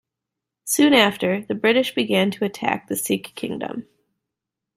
Soon 0.63 0.95
after, 0.95 1.45
the 1.45 1.53
British 1.53 1.93
began 1.93 2.31
to 2.31 2.43
attack 2.43 2.87
the 2.87 2.95
Sikh 2.95 3.35
Kingdom. 3.35 3.85